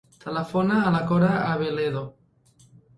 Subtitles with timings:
[0.21, 2.05] Telefona a la Cora Abeledo.